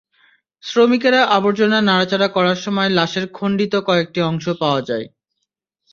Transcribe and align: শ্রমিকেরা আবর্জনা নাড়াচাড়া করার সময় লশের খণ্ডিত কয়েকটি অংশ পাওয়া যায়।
শ্রমিকেরা 0.63 1.21
আবর্জনা 1.37 1.79
নাড়াচাড়া 1.81 2.27
করার 2.27 2.57
সময় 2.57 2.89
লশের 2.89 3.25
খণ্ডিত 3.33 3.73
কয়েকটি 3.87 4.19
অংশ 4.21 4.45
পাওয়া 4.61 4.81
যায়। 4.81 5.05